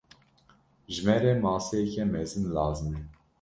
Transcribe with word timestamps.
Ji 0.91 1.01
me 1.05 1.15
re 1.21 1.31
maseyeke 1.43 2.03
mezin 2.13 2.45
lazim 2.55 2.91
e. 2.99 3.01